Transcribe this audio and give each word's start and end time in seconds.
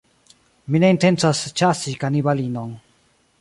Mi 0.75 0.79
ne 0.83 0.89
intencas 0.95 1.43
ĉasi 1.61 1.95
kanibalinon. 2.05 2.73